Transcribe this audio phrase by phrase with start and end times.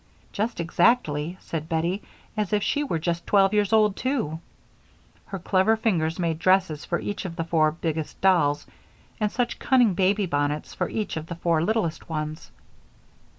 [0.33, 2.01] "Just exactly," said Bettie,
[2.35, 4.39] "as if she were just twelve years old, too."
[5.27, 8.65] Her clever fingers made dresses for each of the four biggest dolls,
[9.19, 12.49] and such cunning baby bonnets for each of the four littlest ones.